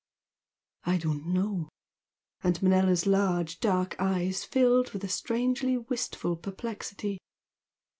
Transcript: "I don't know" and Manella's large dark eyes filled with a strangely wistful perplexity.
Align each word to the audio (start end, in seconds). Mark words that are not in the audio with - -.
"I 0.83 0.97
don't 0.97 1.27
know" 1.27 1.69
and 2.43 2.59
Manella's 2.63 3.05
large 3.05 3.59
dark 3.59 3.95
eyes 3.99 4.43
filled 4.43 4.93
with 4.93 5.03
a 5.03 5.07
strangely 5.07 5.77
wistful 5.77 6.35
perplexity. 6.37 7.19